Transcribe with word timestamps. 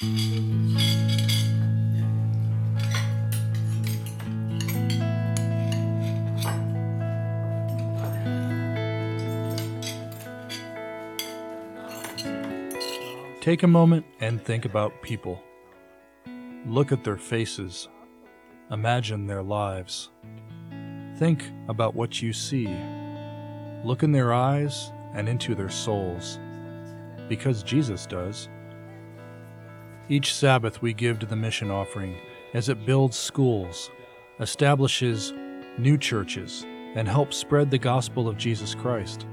Take 0.00 0.08
a 13.62 13.66
moment 13.66 14.06
and 14.20 14.42
think 14.42 14.64
about 14.64 15.02
people. 15.02 15.42
Look 16.64 16.92
at 16.92 17.04
their 17.04 17.18
faces. 17.18 17.90
Imagine 18.70 19.26
their 19.26 19.42
lives. 19.42 20.08
Think 21.18 21.44
about 21.68 21.94
what 21.94 22.22
you 22.22 22.32
see. 22.32 22.74
Look 23.84 24.02
in 24.02 24.12
their 24.12 24.32
eyes 24.32 24.92
and 25.12 25.28
into 25.28 25.54
their 25.54 25.68
souls. 25.68 26.38
Because 27.28 27.62
Jesus 27.62 28.06
does. 28.06 28.48
Each 30.10 30.34
Sabbath 30.34 30.82
we 30.82 30.92
give 30.92 31.20
to 31.20 31.26
the 31.26 31.36
mission 31.36 31.70
offering 31.70 32.16
as 32.52 32.68
it 32.68 32.84
builds 32.84 33.16
schools, 33.16 33.92
establishes 34.40 35.32
new 35.78 35.96
churches, 35.96 36.66
and 36.96 37.06
helps 37.06 37.36
spread 37.36 37.70
the 37.70 37.78
gospel 37.78 38.28
of 38.28 38.36
Jesus 38.36 38.74
Christ. 38.74 39.24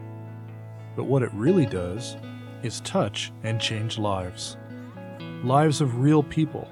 But 0.95 1.05
what 1.05 1.23
it 1.23 1.33
really 1.33 1.65
does 1.65 2.15
is 2.61 2.81
touch 2.81 3.31
and 3.41 3.59
change 3.59 3.97
lives. 3.97 4.55
Lives 5.43 5.81
of 5.81 5.97
real 5.97 6.21
people, 6.21 6.69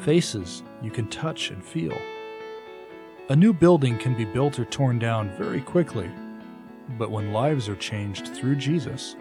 faces 0.00 0.64
you 0.82 0.90
can 0.90 1.06
touch 1.08 1.52
and 1.52 1.64
feel. 1.64 1.96
A 3.28 3.36
new 3.36 3.52
building 3.52 3.96
can 3.96 4.16
be 4.16 4.24
built 4.24 4.58
or 4.58 4.64
torn 4.64 4.98
down 4.98 5.30
very 5.38 5.60
quickly, 5.60 6.10
but 6.98 7.12
when 7.12 7.32
lives 7.32 7.68
are 7.68 7.76
changed 7.76 8.26
through 8.34 8.56
Jesus, 8.56 9.14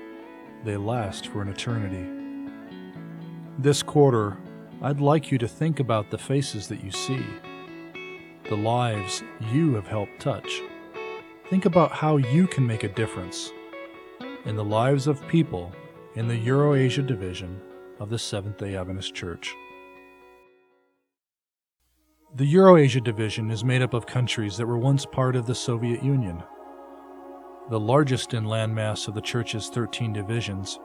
they 0.63 0.77
last 0.77 1.27
for 1.27 1.43
an 1.43 1.47
eternity. 1.49 2.14
This 3.57 3.81
quarter, 3.81 4.37
I'd 4.81 4.99
like 4.99 5.31
you 5.31 5.37
to 5.37 5.47
think 5.47 5.79
about 5.79 6.09
the 6.09 6.17
faces 6.17 6.67
that 6.67 6.83
you 6.83 6.91
see, 6.91 7.25
the 8.49 8.57
lives 8.57 9.23
you 9.53 9.75
have 9.75 9.87
helped 9.87 10.19
touch. 10.19 10.61
Think 11.49 11.63
about 11.63 11.93
how 11.93 12.17
you 12.17 12.47
can 12.47 12.67
make 12.67 12.83
a 12.83 12.89
difference 12.89 13.53
in 14.43 14.57
the 14.57 14.63
lives 14.63 15.07
of 15.07 15.25
people 15.29 15.71
in 16.15 16.27
the 16.27 16.37
Euroasia 16.37 17.07
division 17.07 17.61
of 17.97 18.09
the 18.09 18.19
Seventh 18.19 18.57
day 18.57 18.75
Adventist 18.75 19.15
Church. 19.15 19.55
The 22.35 22.53
Euroasia 22.53 23.01
division 23.01 23.51
is 23.51 23.63
made 23.63 23.81
up 23.81 23.93
of 23.93 24.05
countries 24.05 24.57
that 24.57 24.65
were 24.65 24.77
once 24.77 25.05
part 25.05 25.37
of 25.37 25.45
the 25.45 25.55
Soviet 25.55 26.03
Union. 26.03 26.43
The 27.69 27.79
largest 27.79 28.33
in 28.33 28.43
landmass 28.43 29.07
of 29.07 29.13
the 29.13 29.21
Church's 29.21 29.69
13 29.69 30.11
divisions, 30.11 30.77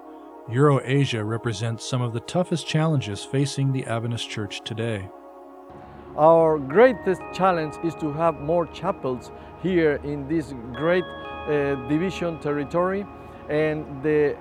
Euroasia 0.50 1.24
represents 1.24 1.88
some 1.88 2.02
of 2.02 2.12
the 2.12 2.18
toughest 2.18 2.66
challenges 2.66 3.24
facing 3.24 3.70
the 3.70 3.84
Adventist 3.84 4.28
Church 4.28 4.62
today. 4.64 5.08
Our 6.16 6.58
greatest 6.58 7.20
challenge 7.32 7.76
is 7.84 7.94
to 7.96 8.12
have 8.14 8.40
more 8.40 8.66
chapels 8.66 9.30
here 9.62 10.00
in 10.02 10.26
this 10.26 10.52
great 10.74 11.04
uh, 11.04 11.76
division 11.88 12.40
territory 12.40 13.06
and 13.48 14.02
the 14.02 14.36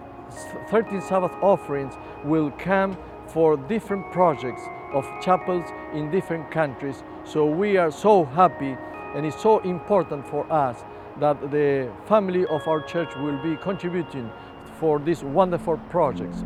13 0.72 1.00
Sabbath 1.00 1.32
offerings 1.44 1.94
will 2.26 2.50
come 2.58 2.98
for 3.28 3.56
different 3.56 4.12
projects 4.12 4.64
of 4.94 5.08
chapels 5.22 5.66
in 5.94 6.10
different 6.10 6.50
countries. 6.50 7.04
So 7.24 7.46
we 7.46 7.78
are 7.78 7.92
so 7.92 8.26
happy 8.26 8.76
and 9.14 9.28
it's 9.28 9.40
so 9.40 9.60
important 9.60 10.28
for 10.28 10.52
us 10.52 10.84
that 11.20 11.52
the 11.52 11.92
family 12.08 12.46
of 12.48 12.68
our 12.68 12.82
church 12.82 13.16
will 13.18 13.38
be 13.44 13.58
contributing 13.58 14.32
for 14.80 15.00
these 15.00 15.24
wonderful 15.24 15.78
projects. 15.90 16.44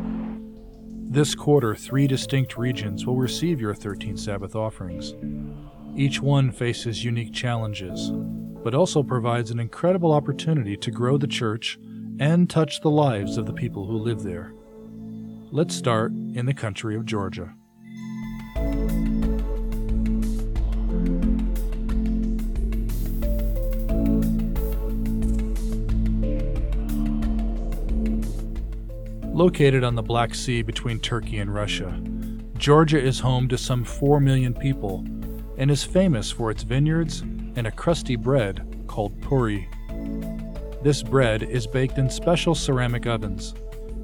This 1.10 1.34
quarter, 1.34 1.76
three 1.76 2.06
distinct 2.08 2.58
regions 2.58 3.06
will 3.06 3.16
receive 3.16 3.60
your 3.60 3.74
13 3.74 4.16
Sabbath 4.16 4.56
offerings. 4.56 5.14
Each 5.96 6.20
one 6.20 6.50
faces 6.50 7.04
unique 7.04 7.32
challenges, 7.32 8.10
but 8.64 8.74
also 8.74 9.02
provides 9.02 9.52
an 9.52 9.60
incredible 9.60 10.12
opportunity 10.12 10.76
to 10.76 10.90
grow 10.90 11.16
the 11.16 11.28
church 11.28 11.78
and 12.18 12.50
touch 12.50 12.80
the 12.80 12.90
lives 12.90 13.36
of 13.36 13.46
the 13.46 13.52
people 13.52 13.86
who 13.86 13.98
live 13.98 14.22
there. 14.22 14.52
Let's 15.52 15.74
start 15.74 16.10
in 16.10 16.46
the 16.46 16.54
country 16.54 16.96
of 16.96 17.06
Georgia. 17.06 17.54
Located 29.34 29.82
on 29.82 29.96
the 29.96 30.02
Black 30.02 30.32
Sea 30.32 30.62
between 30.62 31.00
Turkey 31.00 31.38
and 31.38 31.52
Russia, 31.52 32.00
Georgia 32.56 33.02
is 33.02 33.18
home 33.18 33.48
to 33.48 33.58
some 33.58 33.82
4 33.82 34.20
million 34.20 34.54
people 34.54 35.04
and 35.58 35.72
is 35.72 35.82
famous 35.82 36.30
for 36.30 36.52
its 36.52 36.62
vineyards 36.62 37.22
and 37.56 37.66
a 37.66 37.72
crusty 37.72 38.14
bread 38.14 38.84
called 38.86 39.20
puri. 39.20 39.68
This 40.84 41.02
bread 41.02 41.42
is 41.42 41.66
baked 41.66 41.98
in 41.98 42.08
special 42.08 42.54
ceramic 42.54 43.08
ovens, 43.08 43.54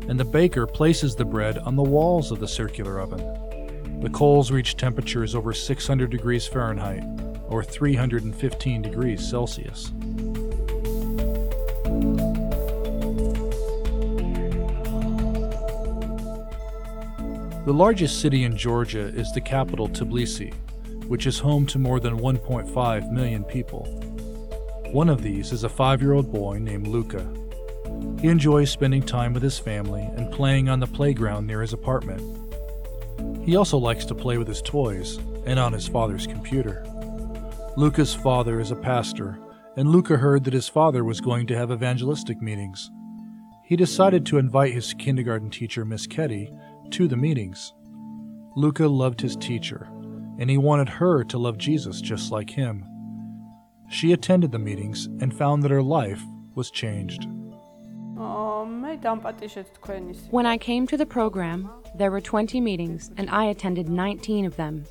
and 0.09 0.19
the 0.19 0.25
baker 0.25 0.67
places 0.67 1.15
the 1.15 1.25
bread 1.25 1.59
on 1.59 1.77
the 1.77 1.83
walls 1.85 2.33
of 2.33 2.41
the 2.41 2.49
circular 2.49 2.99
oven. 2.99 4.01
The 4.01 4.11
coals 4.11 4.51
reach 4.51 4.77
temperatures 4.77 5.37
over 5.37 5.53
600 5.53 6.11
degrees 6.11 6.49
Fahrenheit 6.49 7.05
or 7.47 7.63
315 7.63 8.83
degrees 8.83 9.31
Celsius. 9.31 9.93
The 17.71 17.77
largest 17.77 18.21
city 18.21 18.43
in 18.43 18.57
Georgia 18.57 19.07
is 19.15 19.31
the 19.31 19.41
capital 19.41 19.89
Tbilisi, 19.89 20.53
which 21.07 21.25
is 21.25 21.39
home 21.39 21.67
to 21.67 21.79
more 21.79 22.01
than 22.01 22.19
1.5 22.19 23.13
million 23.13 23.45
people. 23.45 23.85
One 24.91 25.09
of 25.09 25.23
these 25.23 25.53
is 25.53 25.63
a 25.63 25.69
five 25.69 26.03
year 26.03 26.15
old 26.15 26.33
boy 26.33 26.59
named 26.59 26.89
Luca. 26.89 27.25
He 28.21 28.27
enjoys 28.27 28.73
spending 28.73 29.05
time 29.05 29.33
with 29.33 29.45
his 29.45 29.61
family 29.61 30.03
and 30.03 30.33
playing 30.33 30.69
on 30.69 30.81
the 30.81 30.89
playground 30.89 31.47
near 31.47 31.61
his 31.61 31.73
apartment. 31.73 32.21
He 33.47 33.55
also 33.55 33.79
likes 33.79 34.05
to 34.07 34.17
play 34.17 34.37
with 34.37 34.49
his 34.49 34.63
toys 34.63 35.21
and 35.47 35.61
on 35.61 35.73
his 35.73 35.87
father's 35.87 36.27
computer. 36.27 36.85
Luca's 37.77 38.17
father 38.17 38.59
is 38.59 38.73
a 38.73 38.77
pastor, 38.77 39.39
and 39.77 39.91
Luca 39.91 40.17
heard 40.17 40.43
that 40.43 40.55
his 40.55 40.69
father 40.69 41.05
was 41.05 41.21
going 41.21 41.47
to 41.47 41.57
have 41.57 41.71
evangelistic 41.71 42.43
meetings. 42.43 42.91
He 43.63 43.77
decided 43.77 44.27
to 44.27 44.39
invite 44.39 44.75
his 44.75 44.93
kindergarten 44.93 45.51
teacher, 45.51 45.85
Miss 45.85 46.09
Ketty, 46.09 46.53
to 46.93 47.09
the 47.09 47.17
meetings. 47.17 47.73
Luca 48.57 48.87
loved 48.87 49.21
his 49.21 49.37
teacher, 49.37 49.89
and 50.39 50.51
he 50.51 50.59
wanted 50.59 50.89
her 50.89 51.25
to 51.25 51.39
love 51.39 51.59
Jesus 51.59 52.01
just 52.01 52.33
like 52.33 52.51
him. 52.51 52.85
She 53.91 54.13
attended 54.13 54.53
the 54.53 54.59
meetings 54.59 55.07
and 55.21 55.37
found 55.37 55.63
that 55.63 55.71
her 55.71 55.83
life 55.83 56.23
was 56.55 56.71
changed. 56.71 57.27
When 60.31 60.47
I 60.47 60.59
came 60.59 60.87
to 60.87 60.97
the 60.97 61.07
program, 61.07 61.71
there 61.95 62.11
were 62.11 62.21
20 62.21 62.61
meetings, 62.61 63.11
and 63.17 63.31
I 63.31 63.45
attended 63.47 63.89
19 63.89 64.45
of 64.45 64.57
them. 64.57 64.85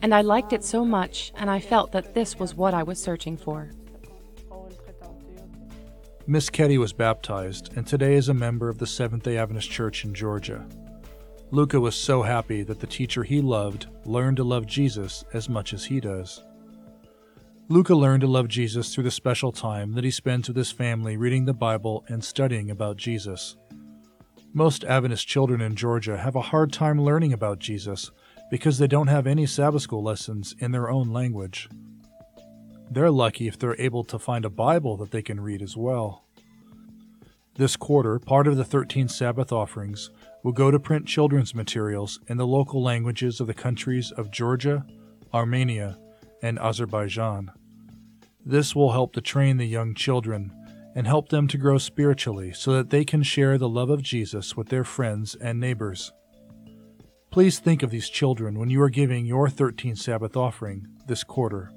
And 0.00 0.14
I 0.14 0.22
liked 0.22 0.52
it 0.52 0.64
so 0.64 0.84
much, 0.84 1.32
and 1.36 1.50
I 1.50 1.60
felt 1.60 1.92
that 1.92 2.14
this 2.14 2.38
was 2.38 2.54
what 2.54 2.74
I 2.74 2.82
was 2.82 3.00
searching 3.00 3.36
for. 3.36 3.70
Miss 6.26 6.48
Ketty 6.50 6.78
was 6.78 6.92
baptized 6.92 7.70
and 7.74 7.84
today 7.84 8.14
is 8.14 8.28
a 8.28 8.34
member 8.34 8.68
of 8.68 8.78
the 8.78 8.86
Seventh 8.86 9.24
day 9.24 9.36
Adventist 9.36 9.70
Church 9.70 10.04
in 10.04 10.14
Georgia. 10.14 10.64
Luca 11.52 11.78
was 11.78 11.94
so 11.94 12.22
happy 12.22 12.62
that 12.62 12.80
the 12.80 12.86
teacher 12.86 13.24
he 13.24 13.42
loved 13.42 13.86
learned 14.06 14.38
to 14.38 14.42
love 14.42 14.66
Jesus 14.66 15.22
as 15.34 15.50
much 15.50 15.74
as 15.74 15.84
he 15.84 16.00
does. 16.00 16.42
Luca 17.68 17.94
learned 17.94 18.22
to 18.22 18.26
love 18.26 18.48
Jesus 18.48 18.94
through 18.94 19.04
the 19.04 19.10
special 19.10 19.52
time 19.52 19.92
that 19.92 20.02
he 20.02 20.10
spends 20.10 20.48
with 20.48 20.56
his 20.56 20.72
family 20.72 21.18
reading 21.18 21.44
the 21.44 21.52
Bible 21.52 22.06
and 22.08 22.24
studying 22.24 22.70
about 22.70 22.96
Jesus. 22.96 23.56
Most 24.54 24.82
Adventist 24.84 25.28
children 25.28 25.60
in 25.60 25.76
Georgia 25.76 26.16
have 26.16 26.36
a 26.36 26.40
hard 26.40 26.72
time 26.72 26.98
learning 26.98 27.34
about 27.34 27.58
Jesus 27.58 28.10
because 28.50 28.78
they 28.78 28.86
don't 28.86 29.08
have 29.08 29.26
any 29.26 29.44
Sabbath 29.44 29.82
school 29.82 30.02
lessons 30.02 30.54
in 30.58 30.72
their 30.72 30.88
own 30.88 31.12
language. 31.12 31.68
They're 32.90 33.10
lucky 33.10 33.46
if 33.46 33.58
they're 33.58 33.78
able 33.78 34.04
to 34.04 34.18
find 34.18 34.46
a 34.46 34.50
Bible 34.50 34.96
that 34.96 35.10
they 35.10 35.22
can 35.22 35.38
read 35.38 35.60
as 35.60 35.76
well. 35.76 36.24
This 37.56 37.76
quarter, 37.76 38.18
part 38.18 38.46
of 38.46 38.56
the 38.56 38.64
13 38.64 39.08
Sabbath 39.08 39.52
offerings 39.52 40.08
will 40.42 40.52
go 40.52 40.70
to 40.70 40.78
print 40.78 41.06
children's 41.06 41.54
materials 41.54 42.20
in 42.26 42.36
the 42.36 42.46
local 42.46 42.82
languages 42.82 43.40
of 43.40 43.46
the 43.46 43.54
countries 43.54 44.10
of 44.12 44.30
Georgia, 44.30 44.84
Armenia, 45.32 45.98
and 46.42 46.58
Azerbaijan. 46.58 47.50
This 48.44 48.74
will 48.74 48.92
help 48.92 49.12
to 49.12 49.20
train 49.20 49.56
the 49.56 49.66
young 49.66 49.94
children 49.94 50.52
and 50.94 51.06
help 51.06 51.28
them 51.28 51.48
to 51.48 51.56
grow 51.56 51.78
spiritually 51.78 52.52
so 52.52 52.72
that 52.72 52.90
they 52.90 53.04
can 53.04 53.22
share 53.22 53.56
the 53.56 53.68
love 53.68 53.88
of 53.88 54.02
Jesus 54.02 54.56
with 54.56 54.68
their 54.68 54.84
friends 54.84 55.34
and 55.36 55.58
neighbors. 55.58 56.12
Please 57.30 57.58
think 57.58 57.82
of 57.82 57.90
these 57.90 58.10
children 58.10 58.58
when 58.58 58.68
you 58.68 58.82
are 58.82 58.90
giving 58.90 59.24
your 59.24 59.48
13th 59.48 59.98
Sabbath 59.98 60.36
offering 60.36 60.86
this 61.06 61.24
quarter. 61.24 61.70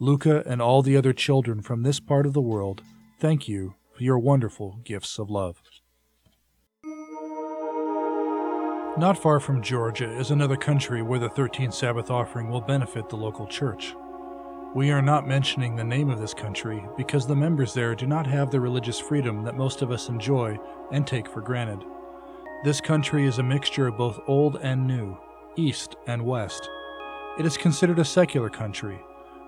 Luca 0.00 0.42
and 0.46 0.60
all 0.60 0.82
the 0.82 0.96
other 0.96 1.12
children 1.12 1.60
from 1.60 1.82
this 1.82 2.00
part 2.00 2.26
of 2.26 2.32
the 2.32 2.40
world, 2.40 2.82
thank 3.20 3.46
you 3.46 3.74
for 3.94 4.02
your 4.02 4.18
wonderful 4.18 4.80
gifts 4.82 5.18
of 5.18 5.30
love. 5.30 5.62
Not 9.00 9.16
far 9.16 9.40
from 9.40 9.62
Georgia 9.62 10.14
is 10.18 10.30
another 10.30 10.58
country 10.58 11.00
where 11.00 11.18
the 11.18 11.30
13th 11.30 11.72
Sabbath 11.72 12.10
offering 12.10 12.50
will 12.50 12.60
benefit 12.60 13.08
the 13.08 13.16
local 13.16 13.46
church. 13.46 13.96
We 14.74 14.90
are 14.90 15.00
not 15.00 15.26
mentioning 15.26 15.74
the 15.74 15.82
name 15.82 16.10
of 16.10 16.20
this 16.20 16.34
country 16.34 16.84
because 16.98 17.26
the 17.26 17.34
members 17.34 17.72
there 17.72 17.94
do 17.94 18.06
not 18.06 18.26
have 18.26 18.50
the 18.50 18.60
religious 18.60 19.00
freedom 19.00 19.42
that 19.44 19.56
most 19.56 19.80
of 19.80 19.90
us 19.90 20.10
enjoy 20.10 20.58
and 20.92 21.06
take 21.06 21.30
for 21.30 21.40
granted. 21.40 21.82
This 22.62 22.82
country 22.82 23.24
is 23.24 23.38
a 23.38 23.42
mixture 23.42 23.86
of 23.86 23.96
both 23.96 24.20
old 24.26 24.56
and 24.56 24.86
new, 24.86 25.16
east 25.56 25.96
and 26.06 26.22
west. 26.22 26.68
It 27.38 27.46
is 27.46 27.56
considered 27.56 28.00
a 28.00 28.04
secular 28.04 28.50
country, 28.50 29.00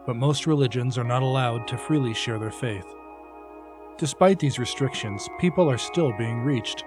but 0.07 0.17
most 0.17 0.47
religions 0.47 0.97
are 0.97 1.05
not 1.05 1.23
allowed 1.23 1.69
to 1.69 1.77
freely 1.77 2.15
share 2.15 2.39
their 2.39 2.51
faith. 2.51 2.87
Despite 3.99 4.39
these 4.39 4.59
restrictions, 4.59 5.29
people 5.39 5.71
are 5.71 5.77
still 5.77 6.17
being 6.17 6.39
reached. 6.39 6.85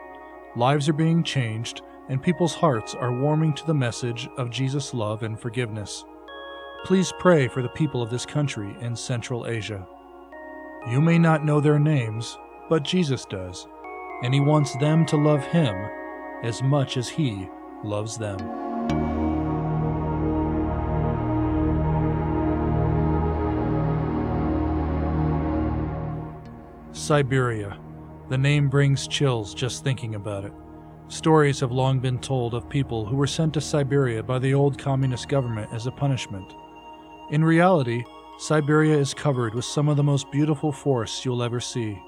Lives 0.55 0.89
are 0.89 0.93
being 0.93 1.21
changed, 1.21 1.83
and 2.09 2.21
people's 2.21 2.53
hearts 2.53 2.93
are 2.93 3.19
warming 3.19 3.53
to 3.53 3.65
the 3.65 3.73
message 3.73 4.29
of 4.37 4.51
Jesus' 4.51 4.93
love 4.93 5.23
and 5.23 5.39
forgiveness. 5.39 6.05
Please 6.83 7.11
pray 7.19 7.47
for 7.47 7.61
the 7.61 7.69
people 7.69 8.01
of 8.01 8.09
this 8.09 8.25
country 8.25 8.75
in 8.79 8.95
Central 8.95 9.47
Asia. 9.47 9.87
You 10.89 11.01
may 11.01 11.17
not 11.17 11.43
know 11.43 11.59
their 11.59 11.79
names, 11.79 12.37
but 12.69 12.83
Jesus 12.83 13.25
does, 13.25 13.67
and 14.23 14.33
He 14.33 14.39
wants 14.39 14.75
them 14.77 15.05
to 15.07 15.17
love 15.17 15.43
Him 15.45 15.75
as 16.43 16.61
much 16.61 16.97
as 16.97 17.09
He 17.09 17.49
loves 17.83 18.17
them. 18.17 18.37
Siberia. 26.93 27.79
The 28.29 28.37
name 28.37 28.69
brings 28.69 29.07
chills 29.07 29.53
just 29.53 29.83
thinking 29.83 30.15
about 30.15 30.45
it. 30.45 30.53
Stories 31.07 31.59
have 31.59 31.71
long 31.71 31.99
been 31.99 32.17
told 32.17 32.55
of 32.55 32.67
people 32.67 33.05
who 33.05 33.15
were 33.15 33.27
sent 33.27 33.53
to 33.53 33.61
Siberia 33.61 34.23
by 34.23 34.39
the 34.39 34.53
old 34.55 34.79
communist 34.79 35.29
government 35.29 35.71
as 35.71 35.85
a 35.85 35.91
punishment. 35.91 36.55
In 37.29 37.43
reality, 37.43 38.03
Siberia 38.39 38.97
is 38.97 39.13
covered 39.13 39.53
with 39.53 39.65
some 39.65 39.87
of 39.87 39.97
the 39.97 40.03
most 40.03 40.31
beautiful 40.31 40.71
forests 40.71 41.23
you'll 41.23 41.43
ever 41.43 41.59
see. 41.59 42.01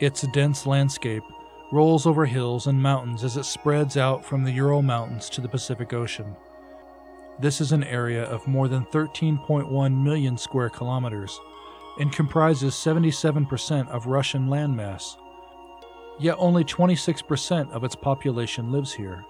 Its 0.00 0.22
dense 0.28 0.64
landscape 0.64 1.24
rolls 1.72 2.06
over 2.06 2.24
hills 2.24 2.68
and 2.68 2.80
mountains 2.80 3.24
as 3.24 3.36
it 3.36 3.44
spreads 3.44 3.96
out 3.96 4.24
from 4.24 4.44
the 4.44 4.52
Ural 4.52 4.82
Mountains 4.82 5.28
to 5.30 5.40
the 5.40 5.48
Pacific 5.48 5.92
Ocean. 5.92 6.36
This 7.40 7.60
is 7.60 7.72
an 7.72 7.82
area 7.82 8.24
of 8.24 8.46
more 8.46 8.68
than 8.68 8.84
13.1 8.86 10.02
million 10.04 10.38
square 10.38 10.70
kilometers 10.70 11.38
and 11.98 12.12
comprises 12.12 12.74
77% 12.74 13.88
of 13.88 14.06
Russian 14.06 14.46
landmass. 14.46 15.16
Yet 16.18 16.36
only 16.38 16.64
26% 16.64 17.70
of 17.72 17.82
its 17.84 17.96
population 17.96 18.70
lives 18.70 18.92
here. 18.92 19.24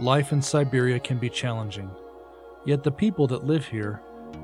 Life 0.00 0.32
in 0.32 0.40
Siberia 0.40 0.98
can 0.98 1.18
be 1.18 1.28
challenging, 1.28 1.90
yet 2.64 2.82
the 2.82 2.90
people 2.90 3.26
that 3.26 3.44
live 3.44 3.66
here 3.66 4.00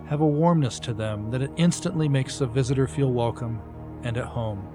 have 0.07 0.21
a 0.21 0.27
warmness 0.27 0.79
to 0.81 0.93
them 0.93 1.31
that 1.31 1.51
instantly 1.57 2.09
makes 2.09 2.39
the 2.39 2.47
visitor 2.47 2.87
feel 2.87 3.13
welcome 3.13 3.61
and 4.03 4.17
at 4.19 4.27
home. 4.27 4.69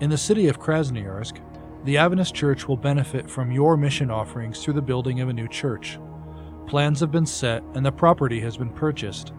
In 0.00 0.10
the 0.10 0.18
city 0.18 0.48
of 0.48 0.60
Krasnoyarsk, 0.60 1.40
the 1.84 1.96
Adventist 1.96 2.34
Church 2.34 2.68
will 2.68 2.76
benefit 2.76 3.30
from 3.30 3.50
your 3.50 3.76
mission 3.76 4.10
offerings 4.10 4.62
through 4.62 4.74
the 4.74 4.82
building 4.82 5.20
of 5.20 5.28
a 5.28 5.32
new 5.32 5.48
church. 5.48 5.98
Plans 6.66 7.00
have 7.00 7.10
been 7.10 7.26
set 7.26 7.62
and 7.74 7.84
the 7.84 7.92
property 7.92 8.40
has 8.40 8.56
been 8.56 8.70
purchased. 8.70 9.32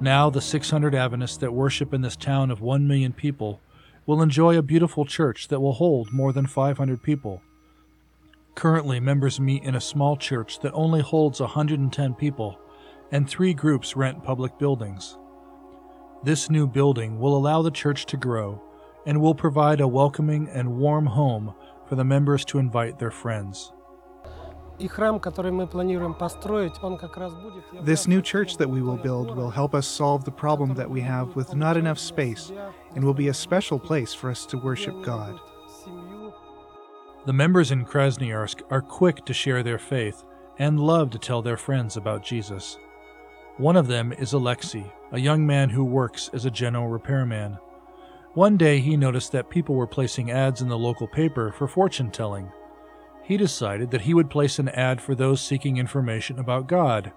Now, 0.00 0.30
the 0.30 0.40
600 0.40 0.94
Adventists 0.94 1.36
that 1.38 1.52
worship 1.52 1.94
in 1.94 2.00
this 2.00 2.16
town 2.16 2.50
of 2.50 2.60
1 2.60 2.86
million 2.86 3.12
people 3.12 3.60
will 4.06 4.22
enjoy 4.22 4.56
a 4.56 4.62
beautiful 4.62 5.04
church 5.04 5.48
that 5.48 5.60
will 5.60 5.72
hold 5.72 6.12
more 6.12 6.32
than 6.32 6.46
500 6.46 7.02
people. 7.02 7.42
Currently, 8.54 9.00
members 9.00 9.40
meet 9.40 9.64
in 9.64 9.74
a 9.74 9.80
small 9.80 10.16
church 10.16 10.60
that 10.60 10.72
only 10.72 11.00
holds 11.00 11.40
110 11.40 12.14
people, 12.14 12.58
and 13.10 13.28
three 13.28 13.54
groups 13.54 13.96
rent 13.96 14.22
public 14.22 14.58
buildings. 14.58 15.18
This 16.22 16.48
new 16.48 16.66
building 16.66 17.18
will 17.18 17.36
allow 17.36 17.62
the 17.62 17.70
church 17.70 18.06
to 18.06 18.16
grow 18.16 18.62
and 19.06 19.20
will 19.20 19.34
provide 19.34 19.80
a 19.80 19.88
welcoming 19.88 20.48
and 20.48 20.78
warm 20.78 21.06
home 21.06 21.54
for 21.88 21.96
the 21.96 22.04
members 22.04 22.44
to 22.46 22.58
invite 22.58 22.98
their 22.98 23.10
friends. 23.10 23.72
This 27.82 28.08
new 28.08 28.20
church 28.20 28.56
that 28.56 28.68
we 28.68 28.82
will 28.82 28.96
build 28.96 29.36
will 29.36 29.50
help 29.50 29.74
us 29.74 29.86
solve 29.86 30.24
the 30.24 30.32
problem 30.32 30.74
that 30.74 30.90
we 30.90 31.00
have 31.00 31.36
with 31.36 31.54
not 31.54 31.76
enough 31.76 31.98
space 31.98 32.50
and 32.94 33.04
will 33.04 33.14
be 33.14 33.28
a 33.28 33.34
special 33.34 33.78
place 33.78 34.12
for 34.12 34.30
us 34.30 34.44
to 34.46 34.58
worship 34.58 35.00
God. 35.02 35.38
The 37.26 37.32
members 37.32 37.70
in 37.70 37.84
Krasnoyarsk 37.84 38.62
are 38.70 38.82
quick 38.82 39.24
to 39.26 39.32
share 39.32 39.62
their 39.62 39.78
faith 39.78 40.24
and 40.58 40.80
love 40.80 41.10
to 41.10 41.18
tell 41.18 41.40
their 41.40 41.56
friends 41.56 41.96
about 41.96 42.24
Jesus. 42.24 42.76
One 43.56 43.76
of 43.76 43.86
them 43.86 44.12
is 44.12 44.32
Alexei, 44.32 44.92
a 45.12 45.20
young 45.20 45.46
man 45.46 45.70
who 45.70 45.84
works 45.84 46.30
as 46.32 46.44
a 46.44 46.50
general 46.50 46.88
repairman. 46.88 47.58
One 48.34 48.56
day 48.56 48.80
he 48.80 48.96
noticed 48.96 49.30
that 49.32 49.50
people 49.50 49.76
were 49.76 49.86
placing 49.86 50.32
ads 50.32 50.60
in 50.60 50.68
the 50.68 50.76
local 50.76 51.06
paper 51.06 51.52
for 51.52 51.68
fortune 51.68 52.10
telling 52.10 52.50
he 53.24 53.36
decided 53.36 53.90
that 53.90 54.02
he 54.02 54.14
would 54.14 54.30
place 54.30 54.58
an 54.58 54.68
ad 54.68 55.00
for 55.00 55.14
those 55.14 55.40
seeking 55.40 55.78
information 55.78 56.38
about 56.38 56.66
God. 56.66 57.10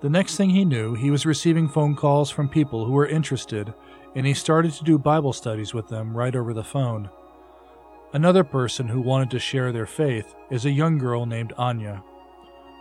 The 0.00 0.10
next 0.10 0.36
thing 0.36 0.50
he 0.50 0.64
knew, 0.64 0.94
he 0.94 1.10
was 1.10 1.26
receiving 1.26 1.68
phone 1.68 1.96
calls 1.96 2.30
from 2.30 2.48
people 2.48 2.84
who 2.84 2.92
were 2.92 3.06
interested, 3.06 3.74
and 4.14 4.26
he 4.26 4.34
started 4.34 4.72
to 4.74 4.84
do 4.84 4.98
Bible 4.98 5.32
studies 5.32 5.74
with 5.74 5.88
them 5.88 6.16
right 6.16 6.36
over 6.36 6.54
the 6.54 6.62
phone. 6.62 7.10
Another 8.12 8.44
person 8.44 8.86
who 8.86 9.00
wanted 9.00 9.30
to 9.32 9.40
share 9.40 9.72
their 9.72 9.86
faith 9.86 10.36
is 10.50 10.66
a 10.66 10.70
young 10.70 10.98
girl 10.98 11.26
named 11.26 11.52
Anya. 11.58 12.02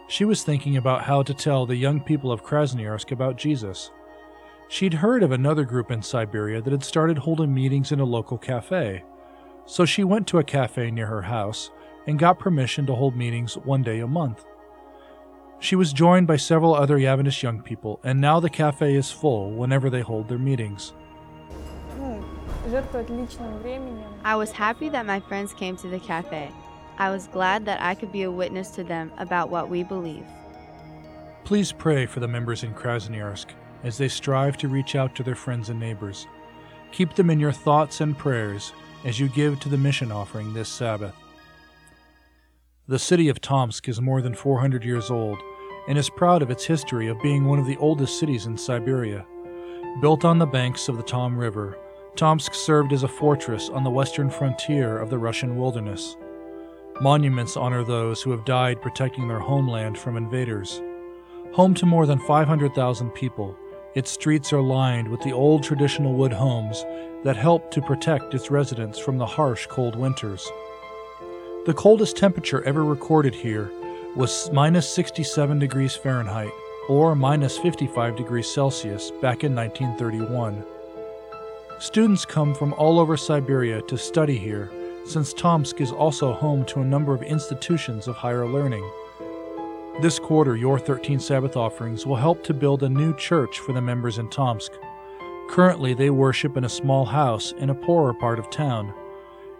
She 0.07 0.25
was 0.25 0.43
thinking 0.43 0.77
about 0.77 1.03
how 1.03 1.23
to 1.23 1.33
tell 1.33 1.65
the 1.65 1.75
young 1.75 2.01
people 2.01 2.31
of 2.31 2.43
Krasnoyarsk 2.43 3.11
about 3.11 3.37
Jesus. 3.37 3.89
She'd 4.67 4.93
heard 4.93 5.23
of 5.23 5.31
another 5.31 5.63
group 5.63 5.89
in 5.89 6.03
Siberia 6.03 6.61
that 6.61 6.71
had 6.71 6.83
started 6.83 7.17
holding 7.17 7.53
meetings 7.53 7.91
in 7.91 7.99
a 7.99 8.05
local 8.05 8.37
cafe. 8.37 9.03
So 9.65 9.85
she 9.85 10.03
went 10.03 10.27
to 10.27 10.39
a 10.39 10.43
cafe 10.43 10.91
near 10.91 11.07
her 11.07 11.23
house 11.23 11.71
and 12.07 12.19
got 12.19 12.39
permission 12.39 12.85
to 12.85 12.95
hold 12.95 13.15
meetings 13.15 13.55
one 13.57 13.83
day 13.83 13.99
a 13.99 14.07
month. 14.07 14.45
She 15.59 15.75
was 15.75 15.93
joined 15.93 16.27
by 16.27 16.35
several 16.35 16.75
other 16.75 16.97
Adventist 16.97 17.41
young 17.41 17.61
people, 17.61 17.99
and 18.03 18.19
now 18.19 18.39
the 18.39 18.49
cafe 18.49 18.95
is 18.95 19.11
full 19.11 19.51
whenever 19.51 19.89
they 19.89 20.01
hold 20.01 20.27
their 20.27 20.37
meetings. 20.37 20.93
I 24.23 24.35
was 24.35 24.51
happy 24.51 24.89
that 24.89 25.05
my 25.05 25.19
friends 25.21 25.53
came 25.53 25.77
to 25.77 25.87
the 25.87 25.99
cafe. 25.99 26.51
I 26.97 27.09
was 27.09 27.27
glad 27.27 27.65
that 27.65 27.81
I 27.81 27.95
could 27.95 28.11
be 28.11 28.23
a 28.23 28.31
witness 28.31 28.71
to 28.71 28.83
them 28.83 29.11
about 29.17 29.49
what 29.49 29.69
we 29.69 29.83
believe. 29.83 30.25
Please 31.43 31.71
pray 31.71 32.05
for 32.05 32.19
the 32.19 32.27
members 32.27 32.63
in 32.63 32.73
Krasnoyarsk 32.73 33.47
as 33.83 33.97
they 33.97 34.07
strive 34.07 34.57
to 34.57 34.67
reach 34.67 34.95
out 34.95 35.15
to 35.15 35.23
their 35.23 35.35
friends 35.35 35.69
and 35.69 35.79
neighbors. 35.79 36.27
Keep 36.91 37.15
them 37.15 37.29
in 37.29 37.39
your 37.39 37.51
thoughts 37.51 38.01
and 38.01 38.17
prayers 38.17 38.73
as 39.05 39.19
you 39.19 39.27
give 39.29 39.59
to 39.59 39.69
the 39.69 39.77
mission 39.77 40.11
offering 40.11 40.53
this 40.53 40.69
Sabbath. 40.69 41.15
The 42.85 42.99
city 42.99 43.29
of 43.29 43.39
Tomsk 43.39 43.87
is 43.87 44.01
more 44.01 44.21
than 44.21 44.35
400 44.35 44.83
years 44.83 45.09
old 45.09 45.41
and 45.87 45.97
is 45.97 46.09
proud 46.09 46.41
of 46.41 46.51
its 46.51 46.65
history 46.65 47.07
of 47.07 47.21
being 47.21 47.45
one 47.45 47.57
of 47.57 47.65
the 47.65 47.77
oldest 47.77 48.19
cities 48.19 48.45
in 48.45 48.57
Siberia. 48.57 49.25
Built 50.01 50.25
on 50.25 50.37
the 50.37 50.45
banks 50.45 50.89
of 50.89 50.97
the 50.97 51.03
Tom 51.03 51.37
River, 51.37 51.77
Tomsk 52.17 52.53
served 52.53 52.91
as 52.91 53.03
a 53.03 53.07
fortress 53.07 53.69
on 53.69 53.85
the 53.85 53.89
western 53.89 54.29
frontier 54.29 54.97
of 54.97 55.09
the 55.09 55.17
Russian 55.17 55.55
wilderness. 55.55 56.17
Monuments 56.99 57.55
honor 57.55 57.85
those 57.85 58.21
who 58.21 58.31
have 58.31 58.43
died 58.43 58.81
protecting 58.81 59.29
their 59.29 59.39
homeland 59.39 59.97
from 59.97 60.17
invaders. 60.17 60.81
Home 61.53 61.73
to 61.75 61.85
more 61.85 62.05
than 62.05 62.19
500,000 62.19 63.11
people, 63.11 63.55
its 63.95 64.11
streets 64.11 64.51
are 64.51 64.61
lined 64.61 65.07
with 65.07 65.21
the 65.21 65.31
old 65.31 65.63
traditional 65.63 66.15
wood 66.15 66.33
homes 66.33 66.83
that 67.23 67.37
help 67.37 67.71
to 67.71 67.81
protect 67.81 68.33
its 68.33 68.51
residents 68.51 68.99
from 68.99 69.17
the 69.17 69.25
harsh 69.25 69.67
cold 69.67 69.95
winters. 69.95 70.51
The 71.65 71.73
coldest 71.73 72.17
temperature 72.17 72.61
ever 72.65 72.83
recorded 72.83 73.33
here 73.33 73.71
was 74.17 74.51
minus 74.51 74.93
67 74.93 75.59
degrees 75.59 75.95
Fahrenheit, 75.95 76.51
or 76.89 77.15
minus 77.15 77.57
55 77.57 78.17
degrees 78.17 78.51
Celsius, 78.51 79.11
back 79.21 79.45
in 79.45 79.55
1931. 79.55 80.65
Students 81.79 82.25
come 82.25 82.53
from 82.53 82.73
all 82.73 82.99
over 82.99 83.15
Siberia 83.15 83.81
to 83.83 83.97
study 83.97 84.37
here, 84.37 84.69
since 85.05 85.31
Tomsk 85.31 85.79
is 85.79 85.93
also 85.93 86.33
home 86.33 86.65
to 86.65 86.81
a 86.81 86.85
number 86.85 87.13
of 87.13 87.23
institutions 87.23 88.09
of 88.09 88.17
higher 88.17 88.45
learning. 88.45 88.83
This 90.01 90.19
quarter, 90.19 90.57
your 90.57 90.77
13 90.77 91.17
Sabbath 91.17 91.55
offerings 91.55 92.05
will 92.05 92.17
help 92.17 92.43
to 92.43 92.53
build 92.53 92.83
a 92.83 92.89
new 92.89 93.15
church 93.15 93.59
for 93.59 93.71
the 93.71 93.81
members 93.81 94.17
in 94.17 94.29
Tomsk. 94.29 94.73
Currently, 95.49 95.93
they 95.93 96.09
worship 96.09 96.57
in 96.57 96.65
a 96.65 96.69
small 96.69 97.05
house 97.05 97.53
in 97.53 97.69
a 97.69 97.75
poorer 97.75 98.13
part 98.13 98.37
of 98.37 98.49
town. 98.49 98.93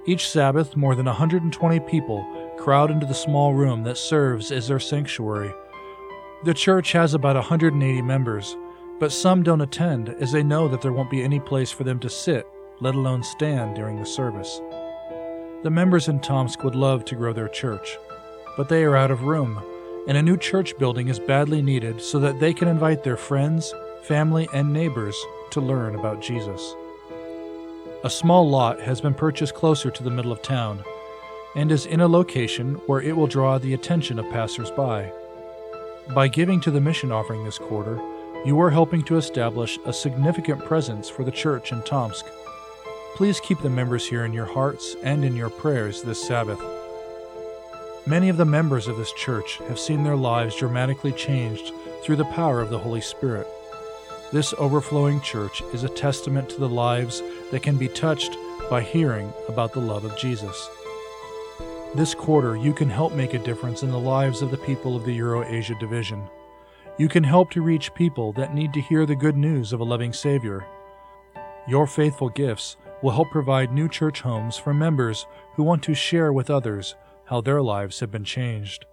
Each 0.06 0.30
Sabbath, 0.30 0.76
more 0.76 0.96
than 0.96 1.06
120 1.06 1.80
people 1.82 2.26
crowd 2.58 2.92
into 2.92 3.06
the 3.06 3.14
small 3.14 3.54
room 3.54 3.84
that 3.84 3.98
serves 3.98 4.52
as 4.52 4.68
their 4.68 4.80
sanctuary. 4.80 5.54
The 6.44 6.54
church 6.54 6.92
has 6.92 7.14
about 7.14 7.36
180 7.36 8.02
members, 8.02 8.58
but 9.00 9.12
some 9.14 9.44
don't 9.44 9.62
attend 9.62 10.10
as 10.10 10.32
they 10.32 10.44
know 10.44 10.68
that 10.68 10.82
there 10.82 10.92
won't 10.94 11.10
be 11.10 11.24
any 11.24 11.40
place 11.40 11.72
for 11.72 11.86
them 11.86 12.00
to 12.00 12.10
sit, 12.10 12.46
let 12.82 12.96
alone 12.96 13.24
stand 13.24 13.76
during 13.76 13.98
the 13.98 14.06
service. 14.06 14.60
The 15.64 15.72
members 15.72 16.10
in 16.10 16.20
Tomsk 16.20 16.64
would 16.64 16.76
love 16.76 17.06
to 17.06 17.16
grow 17.16 17.32
their 17.32 17.48
church. 17.48 17.98
but 18.56 18.70
they 18.70 18.84
are 18.84 18.96
out 18.96 19.12
of 19.12 19.24
room, 19.24 19.62
and 20.08 20.18
a 20.18 20.22
new 20.22 20.38
church 20.38 20.78
building 20.78 21.08
is 21.08 21.20
badly 21.20 21.62
needed 21.62 22.02
so 22.02 22.20
that 22.20 22.40
they 22.40 22.54
can 22.54 22.68
invite 22.68 23.04
their 23.04 23.18
friends, 23.18 23.74
family, 24.04 24.48
and 24.54 24.72
neighbors 24.72 25.16
to 25.52 25.62
learn 25.62 25.96
about 25.96 26.22
Jesus. 26.22 26.76
A 28.06 28.10
small 28.10 28.50
lot 28.50 28.82
has 28.82 29.00
been 29.00 29.14
purchased 29.14 29.54
closer 29.54 29.90
to 29.90 30.04
the 30.04 30.10
middle 30.10 30.34
of 30.34 30.42
town 30.42 30.84
and 31.56 31.72
is 31.72 31.86
in 31.86 32.02
a 32.02 32.08
location 32.08 32.74
where 32.86 33.00
it 33.00 33.16
will 33.16 33.28
draw 33.28 33.58
the 33.58 33.74
attention 33.74 34.20
of 34.20 34.30
passersby. 34.30 35.10
By 36.14 36.28
giving 36.28 36.60
to 36.62 36.72
the 36.72 36.82
mission 36.82 37.14
offering 37.14 37.46
this 37.46 37.58
quarter, 37.58 38.02
you 38.44 38.60
are 38.60 38.72
helping 38.72 39.04
to 39.04 39.16
establish 39.16 39.80
a 39.86 39.94
significant 39.94 40.66
presence 40.66 41.08
for 41.08 41.24
the 41.24 41.32
church 41.32 41.72
in 41.72 41.82
Tomsk. 41.84 42.26
Please 43.16 43.40
keep 43.40 43.62
the 43.62 43.70
members 43.70 44.06
here 44.06 44.26
in 44.26 44.34
your 44.34 44.48
hearts 44.48 44.98
and 45.02 45.24
in 45.24 45.34
your 45.38 45.50
prayers 45.50 46.02
this 46.02 46.28
Sabbath. 46.28 46.62
Many 48.06 48.28
of 48.28 48.36
the 48.36 48.44
members 48.44 48.90
of 48.90 48.98
this 48.98 49.14
church 49.14 49.60
have 49.70 49.80
seen 49.80 50.04
their 50.04 50.18
lives 50.18 50.58
dramatically 50.58 51.14
changed 51.14 51.72
through 52.04 52.18
the 52.18 52.26
power 52.26 52.60
of 52.60 52.70
the 52.70 52.80
Holy 52.80 53.00
Spirit. 53.00 53.48
This 54.34 54.56
overflowing 54.58 55.22
church 55.22 55.62
is 55.74 55.84
a 55.84 55.90
testament 55.90 56.50
to 56.50 56.60
the 56.60 56.68
lives 56.68 57.22
that 57.52 57.62
can 57.62 57.78
be 57.78 57.88
touched 57.88 58.36
by 58.68 58.82
hearing 58.82 59.32
about 59.48 59.74
the 59.74 59.80
love 59.80 60.06
of 60.06 60.18
Jesus. 60.18 60.72
This 61.94 62.16
quarter, 62.16 62.56
you 62.56 62.74
can 62.74 62.90
help 62.90 63.14
make 63.14 63.36
a 63.36 63.46
difference 63.46 63.84
in 63.84 63.92
the 63.92 64.00
lives 64.00 64.42
of 64.42 64.50
the 64.50 64.58
people 64.58 64.96
of 64.96 65.06
the 65.06 65.14
Euro 65.14 65.44
Asia 65.46 65.76
Division. 65.80 66.24
You 66.98 67.08
can 67.10 67.24
help 67.24 67.52
to 67.52 67.62
reach 67.62 67.94
people 67.94 68.34
that 68.34 68.56
need 68.56 68.74
to 68.74 68.82
hear 68.82 69.06
the 69.06 69.16
good 69.16 69.38
news 69.38 69.72
of 69.72 69.82
a 69.82 69.84
loving 69.84 70.14
Savior. 70.14 70.66
Your 71.68 71.86
faithful 71.86 72.30
gifts 72.30 72.76
will 73.04 73.12
help 73.12 73.30
provide 73.30 73.72
new 73.72 73.88
church 73.88 74.22
homes 74.22 74.58
for 74.58 74.74
members 74.74 75.28
who 75.58 75.62
want 75.62 75.84
to 75.84 75.94
share 75.94 76.34
with 76.34 76.50
others 76.50 76.96
how 77.26 77.40
their 77.40 77.62
lives 77.62 78.00
have 78.00 78.10
been 78.10 78.26
changed. 78.26 78.88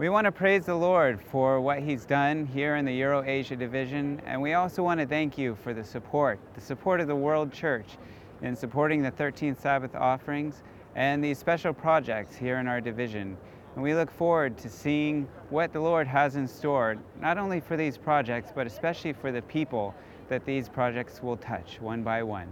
We 0.00 0.08
want 0.08 0.24
to 0.24 0.32
praise 0.32 0.64
the 0.64 0.74
Lord 0.74 1.20
for 1.20 1.60
what 1.60 1.80
He's 1.80 2.06
done 2.06 2.46
here 2.46 2.76
in 2.76 2.86
the 2.86 2.94
Euro 2.94 3.22
Asia 3.22 3.54
Division, 3.54 4.18
and 4.24 4.40
we 4.40 4.54
also 4.54 4.82
want 4.82 4.98
to 4.98 5.06
thank 5.06 5.36
you 5.36 5.58
for 5.62 5.74
the 5.74 5.84
support, 5.84 6.40
the 6.54 6.60
support 6.62 7.02
of 7.02 7.06
the 7.06 7.14
World 7.14 7.52
Church 7.52 7.98
in 8.40 8.56
supporting 8.56 9.02
the 9.02 9.10
13th 9.10 9.60
Sabbath 9.60 9.94
offerings 9.94 10.62
and 10.94 11.22
these 11.22 11.36
special 11.36 11.74
projects 11.74 12.34
here 12.34 12.56
in 12.56 12.66
our 12.66 12.80
division. 12.80 13.36
And 13.74 13.84
we 13.84 13.92
look 13.92 14.10
forward 14.10 14.56
to 14.60 14.70
seeing 14.70 15.28
what 15.50 15.70
the 15.70 15.80
Lord 15.80 16.06
has 16.06 16.34
in 16.34 16.48
store, 16.48 16.96
not 17.20 17.36
only 17.36 17.60
for 17.60 17.76
these 17.76 17.98
projects, 17.98 18.52
but 18.54 18.66
especially 18.66 19.12
for 19.12 19.30
the 19.30 19.42
people 19.42 19.94
that 20.30 20.46
these 20.46 20.66
projects 20.66 21.22
will 21.22 21.36
touch 21.36 21.78
one 21.78 22.02
by 22.02 22.22
one. 22.22 22.48